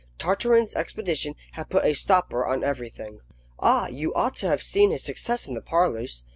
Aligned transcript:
Tartarin's 0.17 0.73
expedition 0.73 1.35
had 1.51 1.67
a 1.67 1.69
put 1.69 1.85
a 1.85 1.93
stopper 1.93 2.43
on 2.43 2.63
everything. 2.63 3.19
Ah, 3.59 3.87
you 3.87 4.11
ought 4.15 4.35
to 4.37 4.47
have 4.47 4.63
seen 4.63 4.89
his 4.89 5.03
success 5.03 5.47
in 5.47 5.53
the 5.53 5.61
parlours. 5.61 6.23